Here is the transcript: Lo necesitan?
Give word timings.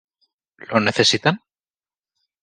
Lo 0.69 0.79
necesitan? 0.81 1.35